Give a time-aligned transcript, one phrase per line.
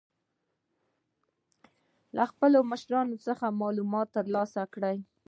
[2.15, 4.97] له خپلو مشرانو څخه معلومات تر لاسه کړئ.